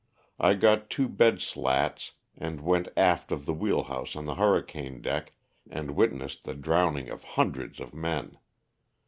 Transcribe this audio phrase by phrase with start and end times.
[0.39, 5.33] I got two bed slats and went aft of the wheelhouse on the hurricane deck,
[5.69, 8.39] and wit nessed the drowning of hundreds of men.